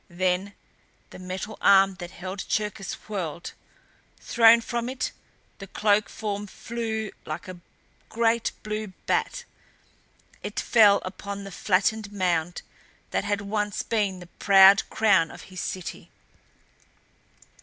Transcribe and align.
Then 0.09 0.55
the 1.11 1.19
metal 1.19 1.59
arm 1.61 1.93
that 1.99 2.09
held 2.09 2.45
Cherkis 2.49 2.93
whirled. 3.07 3.53
Thrown 4.19 4.61
from 4.61 4.89
it, 4.89 5.11
the 5.59 5.67
cloaked 5.67 6.09
form 6.09 6.47
flew 6.47 7.11
like 7.23 7.47
a 7.47 7.59
great 8.09 8.51
blue 8.63 8.93
bat. 9.05 9.43
It 10.41 10.59
fell 10.59 11.03
upon 11.05 11.43
the 11.43 11.51
flattened 11.51 12.11
mound 12.11 12.63
that 13.11 13.25
had 13.25 13.41
once 13.41 13.83
been 13.83 14.19
the 14.21 14.27
proud 14.41 14.89
crown 14.89 15.29
of 15.29 15.43
his 15.53 15.61
city. 15.61 16.09